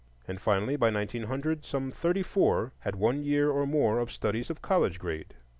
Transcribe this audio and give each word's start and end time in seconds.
And 0.27 0.41
finally, 0.41 0.77
by 0.77 0.89
1900, 0.89 1.63
some 1.63 1.91
thirty 1.91 2.23
four 2.23 2.71
had 2.79 2.95
one 2.95 3.21
year 3.23 3.51
or 3.51 3.67
more 3.67 3.99
of 3.99 4.11
studies 4.11 4.49
of 4.49 4.59
college 4.59 4.97
grade. 4.97 5.35